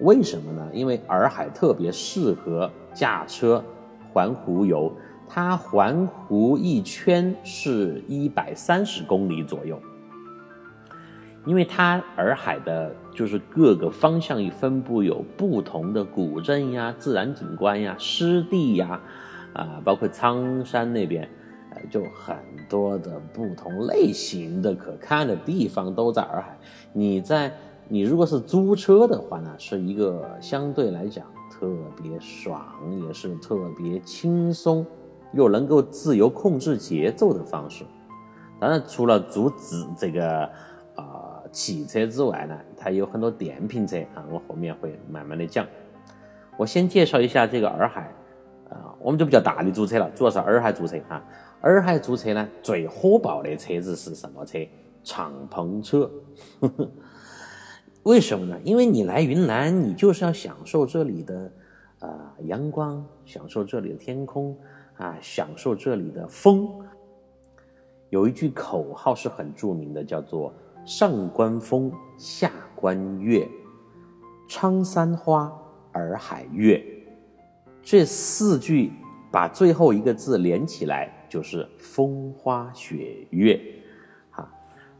[0.00, 0.68] 为什么呢？
[0.72, 3.62] 因为洱海特别适合驾车
[4.12, 4.90] 环湖游，
[5.28, 9.80] 它环湖一圈是一百三十公里左右。
[11.44, 19.00] 因为它洱海的，就是各个方向一分布有不同的古镇呀、自然景观呀、湿地呀，
[19.52, 21.28] 啊，包括苍山那边，
[21.90, 22.36] 就很
[22.68, 26.58] 多的不同类型的可看的地方都在洱海。
[26.92, 27.52] 你在
[27.88, 31.68] 你如果是租车的话呢，是一个相对来讲特
[32.02, 32.64] 别爽，
[33.06, 34.86] 也是特别轻松，
[35.32, 37.84] 又能够自由控制节奏的方式。
[38.58, 40.42] 当然，除了租自这个
[40.96, 41.28] 啊。
[41.52, 45.66] 汽车之外呢，它有很多电瓶车啊，我后面会慢慢的讲。
[46.56, 48.10] 我先介绍一下这个洱海，
[48.70, 51.22] 啊，我们就不叫大理租车了，主要是洱海租车哈。
[51.62, 54.58] 洱海租车呢，最火爆的车子是什么车？
[55.02, 56.10] 敞篷车。
[58.04, 58.60] 为什么呢？
[58.64, 61.52] 因为你来云南，你就是要享受这里的
[62.00, 64.56] 啊阳光，享受这里的天空
[64.96, 66.68] 啊，享受这里的风。
[68.10, 70.52] 有一句口号是很著名的，叫做。
[70.84, 73.48] 上观风，下观月，
[74.48, 75.56] 苍山花，
[75.92, 76.84] 洱海月。
[77.84, 78.90] 这四句
[79.30, 83.58] 把最后一个字连起来，就是风花雪月。
[84.30, 84.46] 哈，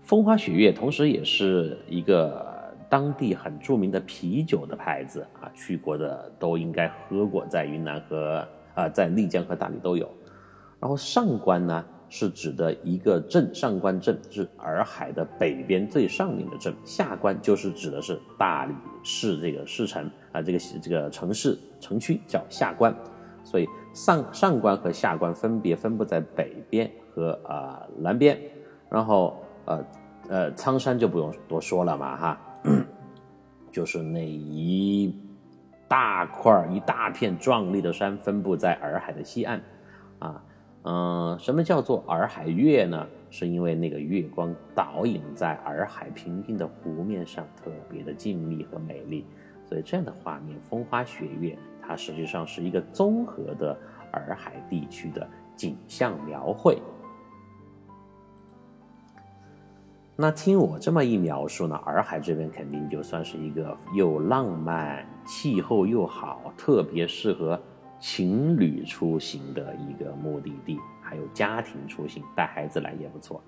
[0.00, 10.10] 风花雪月，同时也是一个当地很著名的啤酒的牌子啊，去过的都应该喝过，在云南和啊，在丽江和大理都有。
[10.80, 11.84] 然后上关呢？
[12.14, 22.94] 是指的一个镇，上关镇是洱海的北边最上面的镇，下关就是指的是大理市这个市城啊，这个这个城市城区叫下关，
[23.42, 28.38] 所以上上关和下关分别分布在北边和啊南边，
[28.88, 29.84] 然后呃
[30.28, 32.40] 呃苍山就不用多说了嘛哈，
[33.70, 35.14] 就是那一
[35.86, 39.62] 大块一大片壮丽的山分布在洱海的西岸
[40.18, 40.42] 啊。
[40.84, 43.06] 嗯，什么叫做洱海月呢？
[43.30, 49.24] 是因为那个月光倒影在洱海平静的湖面上，特别的静谧和美丽。
[49.64, 51.56] 所以这样的画面，风花雪月，
[51.92, 53.78] 它实际上是一个综合的
[54.12, 56.80] 洱海地区的景象描绘。
[60.16, 67.60] 那听我这么一描述呢，洱海这边肯定就算是一个又浪漫、气候又好，特别适合。
[68.00, 73.40] 情侣出行的一个目的地，还有家庭出行带孩子来也不错。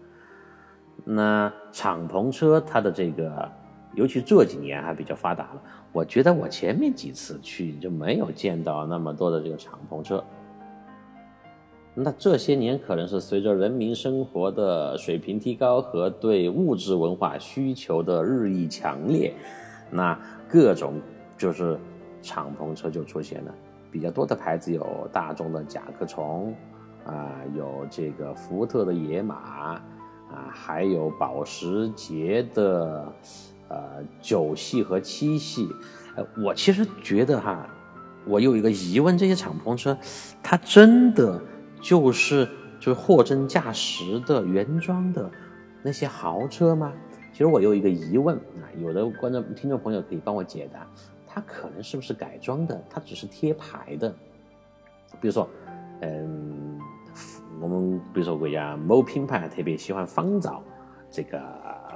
[1.03, 3.51] 那敞篷车它的这个，
[3.95, 5.63] 尤其这几年还比较发达了。
[5.93, 10.23] 我觉得我前面几次去就没有见到那么多的这个敞篷车。
[11.95, 19.33] 那这些年可能是随着人民生活的水平提高和对物质文化需求的日益强烈，
[19.93, 21.01] 那各种
[21.39, 21.79] 就是
[22.21, 23.55] 敞篷车就出现了。
[23.93, 26.53] 比较多的牌子有大众的甲壳虫，
[27.07, 29.81] 啊，有这个福特的野马，啊，
[30.51, 33.13] 还有保时捷的，
[33.69, 35.69] 呃，九系和七系。
[36.17, 37.69] 呃，我其实觉得哈，
[38.27, 39.97] 我有一个疑问：这些敞篷车，
[40.43, 41.41] 它真的
[41.81, 42.49] 就是
[42.79, 45.31] 就是货真价实的原装的
[45.83, 46.93] 那些豪车吗？
[47.33, 50.87] 其实我有一个疑问啊，有的观众听众朋友可以帮我解答。
[51.27, 52.81] 它可能是不是改装的？
[52.89, 54.09] 它只是贴牌的。
[55.21, 55.49] 比如说，
[56.01, 56.79] 嗯，
[57.61, 60.63] 我们比如说国家某品牌特别喜欢仿造
[61.11, 61.43] 这个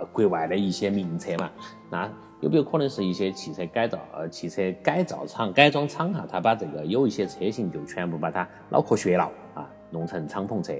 [0.07, 1.51] 国外的一些名车嘛？
[1.91, 6.27] 那有没有可能是一些汽车改造呃汽车改造厂改装厂哈？
[6.31, 10.73] 他把这个有一些车型就全部把它脑壳削了啊，弄成敞篷车，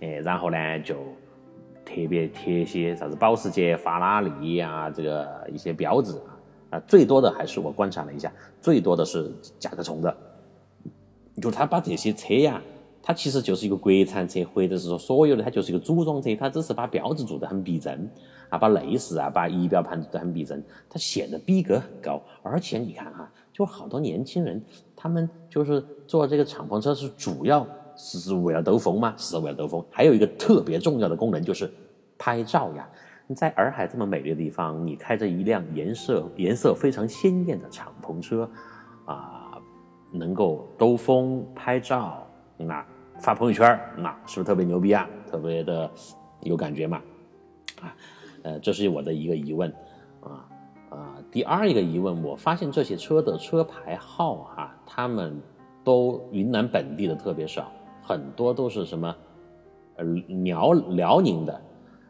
[0.00, 0.94] 哎，然后呢就
[1.84, 6.30] 特别贴些啥子保时捷、法拉利啊这个一些标志啊，
[6.70, 10.16] 啊最多的还是我观察了一下，最多的是甲壳虫的，
[11.40, 12.62] 就他把这些车呀。
[13.02, 18.08] 它其实就是一个国产车，或者是说所有的它就是一个组装车，它只是把标志做得很逼真
[18.48, 22.22] 啊，把内饰啊，把仪表盘做得很逼真，它显得逼格很高。
[22.42, 24.62] 而且你看哈，就好多年轻人，
[24.94, 29.12] 他们就是坐这个敞篷车是主要是为了兜风吗？
[29.16, 29.84] 是为了兜风。
[29.90, 31.68] 还有一个特别重要的功能就是
[32.16, 32.88] 拍照呀。
[33.26, 38.48] 你在洱海这么美丽的地方，你开着一辆颜色颜色非常鲜艳的敞篷车，
[39.06, 39.58] 啊，
[40.12, 42.24] 能够兜风拍照。
[42.66, 42.84] 那
[43.20, 45.08] 发朋友圈那是不是特别牛逼啊？
[45.30, 45.90] 特别的
[46.40, 47.00] 有感觉嘛？
[47.80, 47.94] 啊，
[48.42, 49.72] 呃，这是我的一个疑问
[50.20, 50.48] 啊
[50.90, 51.14] 啊。
[51.30, 55.40] 第二一个疑问，我发现这些车的车牌号哈，他们
[55.84, 57.70] 都云南本地的特别少，
[58.02, 59.14] 很多都是什么
[59.96, 60.04] 呃
[60.44, 61.62] 辽辽宁的，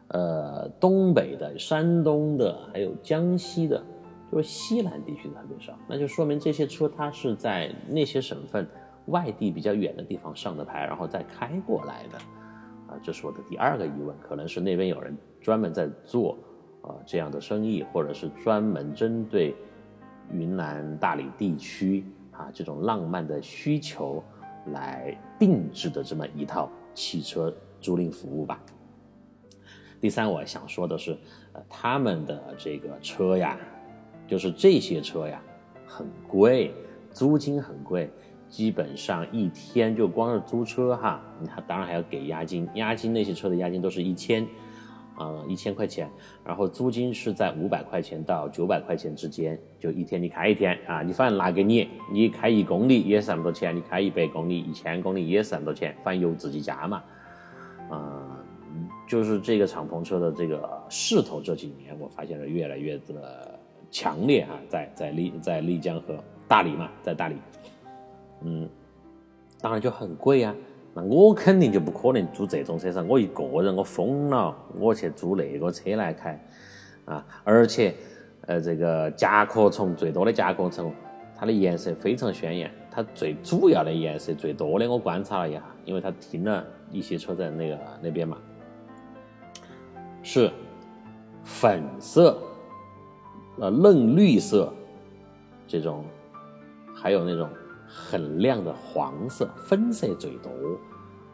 [0.07, 3.83] 呃东北的、山东的，还有江西的，
[4.31, 5.73] 就是西南地区的特别少。
[5.87, 8.67] 那就说明这些车它是在那些省份。
[9.07, 12.17] 外地比较远的地方上的牌，然后再开过来的，
[12.87, 16.37] 啊，这是我的第二个疑问，可能是那边有人专门在做
[16.81, 19.53] 啊这样的生意，或者是专门针对
[20.31, 24.23] 云南大理地区啊这种浪漫的需求
[24.67, 28.61] 来定制的这么一套汽车租赁服务吧。
[29.99, 31.17] 第三，我想说的是，
[31.51, 33.57] 呃，他们的这个车呀，
[34.27, 35.41] 就是这些车呀，
[35.85, 36.73] 很贵，
[37.11, 38.09] 租金很贵。
[38.53, 44.47] 基本上一天就光是租车哈，他当然还要给押金，押金那些车的押金都是一千，
[45.15, 46.07] 啊一千块钱，
[46.45, 57.03] 然后租金是在五百块钱到九百块钱之间，就一天你开一天啊，你反正拿给你，你开一公里也是那么多钱，你开一百公里、一千公里也是那么多钱，反正由自己加嘛，
[57.89, 58.37] 啊，
[59.07, 67.35] 就是这个敞篷车的这个势头这几年我发现了越来越的强烈啊，在在丽在丽江和大理嘛，在大理。
[68.43, 68.69] 嗯，
[69.61, 70.53] 当然就很贵呀。
[70.93, 73.01] 那我肯定就不可能租这种车噻。
[73.07, 76.39] 我一个人，我疯了，我去租那个车来开
[77.05, 77.25] 啊！
[77.43, 77.95] 而且，
[78.41, 80.93] 呃，这个甲壳虫最多的甲壳虫，
[81.35, 82.71] 它的颜色非常鲜艳。
[82.91, 88.37] 它最主要的颜色最多的，我观察了一下，因为它停了一些车在那个那边嘛，
[90.21, 90.51] 是
[91.43, 92.37] 粉色、
[93.57, 94.71] 呃嫩绿色
[95.67, 96.05] 这种，
[96.93, 97.49] 还有那种。
[97.95, 100.49] 很亮的黄色、粉色最多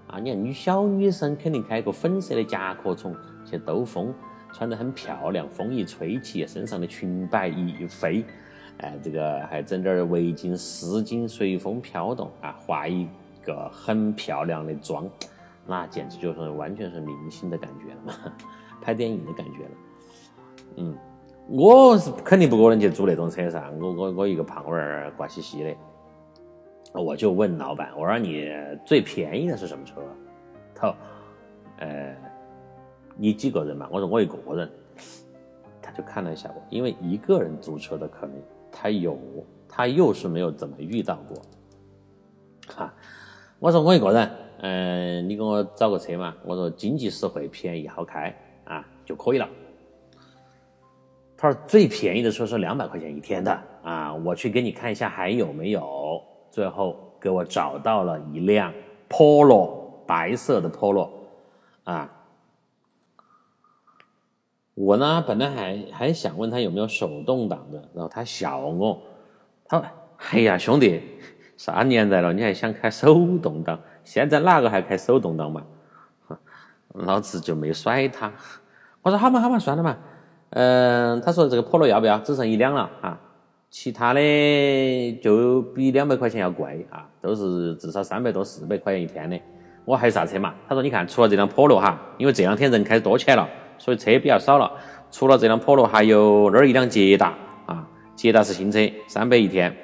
[0.08, 0.19] 啊！
[0.19, 4.13] 你看，女小女生肯定开个粉色的甲壳虫去兜风，
[4.52, 8.26] 穿得很漂亮，风一吹起，身上的裙摆一飞，
[8.80, 12.52] 哎，这个还整点围巾、丝巾，随风飘动啊！
[12.60, 13.08] 化一
[13.41, 15.10] 个很漂亮的妆，
[15.65, 18.13] 那简直就是完全是明星的感觉了嘛，
[18.82, 19.72] 拍电影的感觉了。
[20.76, 20.98] 嗯，
[21.48, 25.76] 我是肯定不可能去租那种车噻，我我我一个胖娃儿，瓜兮兮的。
[26.93, 28.52] 我就问老板，我说你
[28.86, 29.95] 最便宜的是什么车？
[30.75, 30.95] 他说，
[31.80, 32.15] 呃，
[33.15, 33.88] 你几个人嘛？
[33.91, 34.69] 我说我一个人。
[35.82, 38.36] 他就看了一下我，因为一个人租车的可能
[38.71, 39.17] 他有，
[39.67, 41.41] 他又是没有怎么遇到过。
[42.75, 42.93] 哈，
[43.58, 46.36] 我说我一个人，嗯，你给我找个车嘛？
[46.45, 49.49] 我说经济实惠、便宜、好开啊就可以了。
[51.36, 56.21] 他说最便宜的车是两百块钱一天的啊，我去给你看一下还有没有。
[56.52, 58.74] 最后给我找到了一辆
[59.10, 61.10] Polo 白色的 Polo
[61.84, 62.10] 啊，
[64.74, 69.02] 我呢本来还还想问他有没有手动挡的，然后他笑我，
[69.66, 69.86] 他说
[70.32, 71.02] ：“哎呀兄弟，
[71.58, 73.80] 啥年代了你还想开手动挡？
[74.04, 75.64] 现在哪个还开手动挡嘛？”
[76.94, 78.32] 老子就没甩他。
[79.02, 79.98] 我说：“好嘛好嘛，算了嘛。”
[80.52, 82.18] 嗯，他说：“这个 Polo 要不要？
[82.20, 83.20] 只剩一辆了啊。”
[83.69, 89.39] 其他的就比两百块钱要贵啊，都是至少三百多、四百块钱一天的。
[89.86, 90.55] 我还有啥车嘛？
[90.67, 93.47] 他说：“你看，除了这辆 Polo 哈，因为这两天人开始多起来了，
[93.78, 94.72] 所以车比较少了。
[95.11, 97.36] 除了这辆 Polo，还有那儿一辆捷达
[97.67, 99.76] 啊，捷达是新车，三百一天。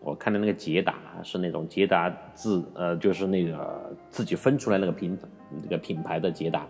[0.00, 5.18] 我看的那个捷达是那种捷达自呃，就是那个自己分出来那个品
[5.62, 6.66] 那个品牌的捷达。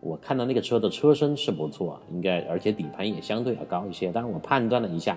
[0.00, 4.10] 我看到那个车的车身是不错，应该而且底盘也相对要高一些。
[4.12, 5.16] 但是我判断了一下。”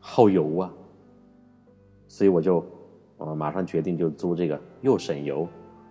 [0.00, 0.72] 好油啊！
[2.06, 2.64] 所以我就，
[3.18, 5.46] 呃，马上决定就租这个又省油，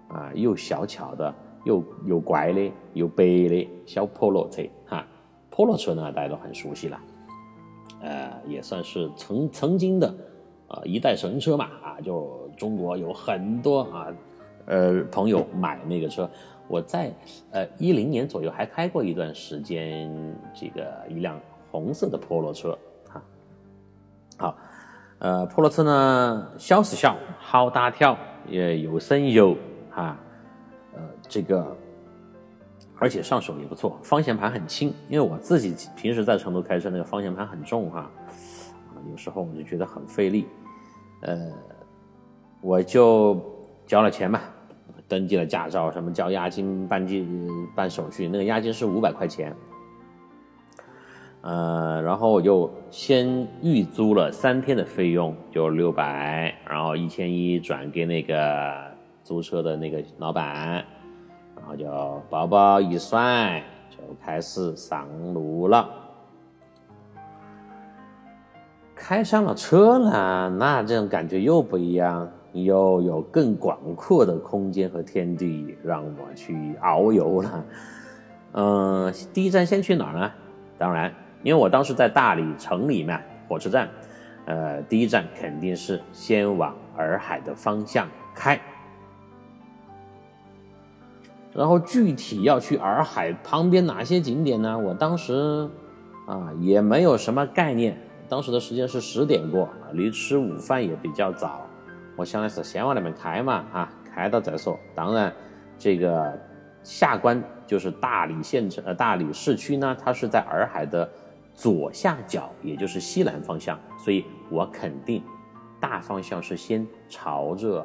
[0.07, 1.33] 啊，又小巧的，
[1.65, 5.05] 又又乖的，又白的小破 o 车哈
[5.51, 6.99] ，，Polo 车呢，大家都很熟悉了，
[8.01, 10.07] 呃，也算是曾曾经的
[10.67, 14.07] 啊一代神车嘛啊，就中国有很多啊
[14.65, 16.29] 呃朋友买那个车，
[16.67, 17.13] 我在
[17.51, 20.09] 呃一零年左右还开过一段时间
[20.53, 21.39] 这个一辆
[21.69, 22.77] 红色的 Polo 车，
[24.37, 24.55] 好，
[25.19, 28.17] 呃，Polo 车呢，小是小，好大跳，
[28.47, 29.57] 也有省油
[29.93, 30.17] 啊，
[30.93, 31.75] 呃，这个。
[32.99, 40.47] 而且上手也不错，方向盘很轻，因为我自己平时在成都开车，那个方向盘很重哈，啊，有时候我就觉得很费力，
[41.21, 41.51] 呃，
[42.59, 43.39] 我就
[43.85, 44.41] 交了钱嘛，
[45.07, 47.23] 登记了驾照，什么交押金、办记、
[47.75, 49.55] 办手续，那个押金是五百块钱，
[51.47, 58.75] 呃，然后我就先预租了三天的费用，就六百，然后一千一转给那个
[59.23, 60.83] 租车的那个老板。
[61.55, 65.89] 然后就包包一甩，就开始上路了。
[68.93, 77.65] 开上了车呢，那这种感觉又不一样，又有更广阔的空间和天地让我去遨游了。
[78.53, 80.31] 嗯，第一站先去哪儿呢？
[80.77, 81.13] 当然，
[81.43, 83.89] 因为我当时在大理城里面火车站，
[84.45, 88.59] 呃，第一站肯定是先往洱海的方向开。
[91.53, 94.77] 然后具体要去洱海旁边哪些景点呢？
[94.77, 95.67] 我当时
[96.27, 97.97] 啊也没有什么概念。
[98.29, 101.65] 当时的时间是十点过，离吃午饭也比较早。
[102.17, 104.77] 我想的是先往那边开嘛，啊，开到再说。
[104.93, 105.33] 当然，
[105.79, 106.37] 这个
[106.83, 111.09] 下关就是大理县城，呃，大理市区呢，它是在洱海的
[111.57, 115.23] 左下角，也就是西南方向，所以我肯定
[115.79, 117.83] 大方向是先朝着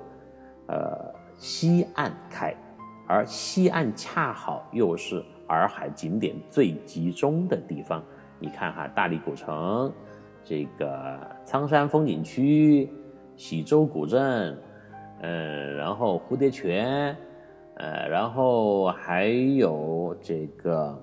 [0.66, 2.54] 呃西岸开。
[3.08, 8.04] 而西岸恰好又是洱海景点最集中的地方。
[8.38, 9.90] 你看哈，大理古城，
[10.44, 12.90] 这个苍山风景区，
[13.36, 14.58] 喜洲古镇，
[15.22, 17.16] 嗯，然后蝴蝶泉，
[17.76, 20.98] 呃，然后还有这个，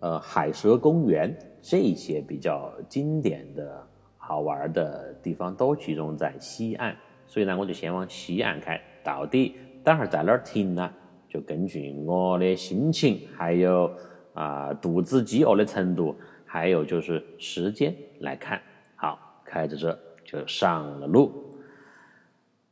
[0.00, 3.86] 呃，海蛇公园，这些比较经典的
[4.16, 6.96] 好玩的地方都集中在西岸。
[7.26, 9.56] 所以呢，我就先往西岸开，到底。
[9.84, 10.92] 等会儿在哪儿停呢？
[11.28, 13.90] 就根据我的心情，还有
[14.34, 18.60] 啊肚子饥饿的程度，还有就是时间来看。
[18.96, 21.32] 好，开着车就上了路。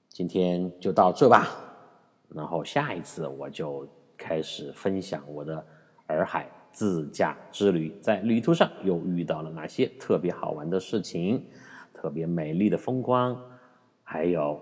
[0.08, 1.48] 今天就到这吧，
[2.28, 5.66] 然后下一次我就开始分享我的
[6.06, 11.42] 洱海自驾之旅，在旅途上又遇到了哪些特别好玩的事情，
[11.94, 13.34] 特别美丽的风光，
[14.04, 14.60] 还有。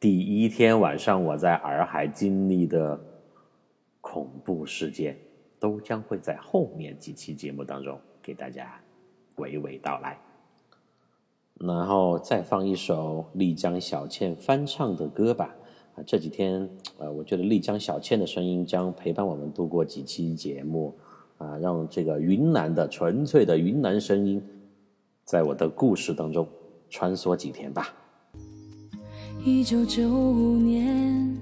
[0.00, 3.00] 第一天晚上，我在洱海经历的
[4.00, 5.16] 恐怖事件，
[5.60, 8.78] 都将会在后面几期节目当中给大家
[9.36, 10.18] 娓娓道来。
[11.60, 15.54] 然后再放一首丽江小倩翻唱的歌吧。
[15.94, 16.68] 啊，这几天，
[16.98, 20.92] 呃，我觉得丽江小倩的声音将陪伴我们度过几期节目，
[21.38, 24.42] 啊，让这个云南的纯粹的云南声音，
[25.24, 26.48] 在我的故事当中
[26.88, 27.88] 穿梭几天吧。
[29.44, 31.36] 一九九五年，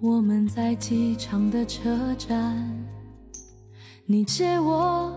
[0.00, 2.56] 我们在机场的车站，
[4.06, 5.12] 你借我，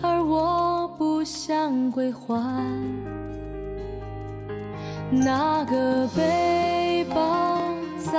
[0.00, 2.64] 而我不想归还。
[5.10, 7.60] 那个背包
[7.98, 8.12] 载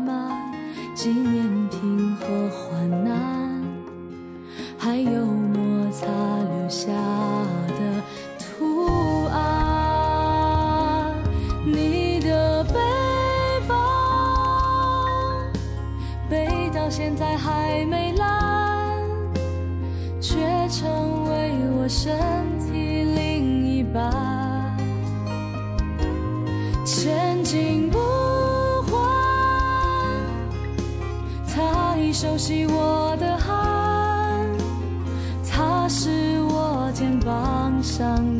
[0.00, 0.52] 满
[0.94, 3.21] 纪念品和患难，
[4.84, 6.88] 还有摩擦留下
[7.68, 8.02] 的
[8.36, 11.14] 图案，
[11.64, 12.74] 你的背
[13.68, 13.76] 包
[16.28, 16.90] 背到。
[16.90, 18.98] 现在还没烂，
[20.20, 22.18] 却成为我身
[22.58, 24.10] 体另一半。
[26.84, 28.00] 千金不
[28.90, 29.00] 换，
[31.46, 33.11] 他已熟悉我
[38.02, 38.31] 上的指环。